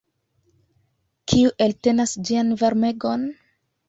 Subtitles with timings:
[1.33, 3.29] Kiu eltenas ĝian varmegon?